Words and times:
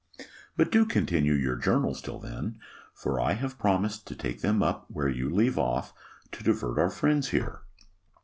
But 0.57 0.71
do 0.71 0.83
continue 0.87 1.35
your 1.35 1.55
journals 1.57 2.01
till 2.01 2.17
then; 2.17 2.57
for 2.91 3.19
I 3.19 3.33
have 3.33 3.59
promised 3.59 4.07
to 4.07 4.15
take 4.15 4.41
them 4.41 4.63
up 4.63 4.89
where 4.89 5.07
you 5.09 5.29
leave 5.29 5.59
off, 5.59 5.93
to 6.31 6.43
divert 6.43 6.79
our 6.79 6.89
friends 6.89 7.29
here. 7.29 7.61